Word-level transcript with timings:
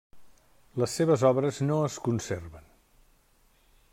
Les 0.83 0.95
seves 0.99 1.25
obres 1.31 1.59
no 1.67 1.77
es 1.89 1.99
conserven. 2.09 2.67